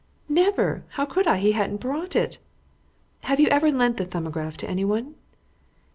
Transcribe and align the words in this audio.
"Never. 0.27 0.83
How 0.93 1.05
could 1.05 1.27
I? 1.27 1.37
He 1.37 1.51
hadn't 1.51 1.77
brought 1.77 2.15
it." 2.15 2.39
"Have 3.19 3.39
you 3.39 3.45
ever 3.49 3.69
lent 3.71 3.97
the 3.97 4.05
'Thumbograph' 4.07 4.57
to 4.57 4.67
anyone?" 4.67 5.13